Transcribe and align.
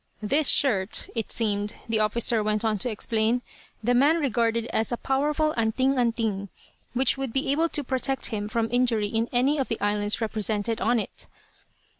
This 0.23 0.47
shirt, 0.49 1.09
it 1.13 1.31
seemed, 1.31 1.75
the 1.87 1.99
officer 1.99 2.41
went 2.41 2.65
on 2.65 2.79
to 2.79 2.89
explain, 2.89 3.43
the 3.83 3.93
man 3.93 4.17
regarded 4.19 4.65
as 4.73 4.91
a 4.91 4.97
powerful 4.97 5.53
"anting 5.55 5.93
anting," 5.99 6.49
which 6.95 7.19
would 7.19 7.31
be 7.31 7.51
able 7.51 7.69
to 7.69 7.83
protect 7.83 8.25
him 8.33 8.49
from 8.49 8.67
injury 8.71 9.05
in 9.09 9.29
any 9.31 9.59
of 9.59 9.67
the 9.67 9.79
islands 9.79 10.19
represented 10.19 10.81
on 10.81 10.99
it. 10.99 11.27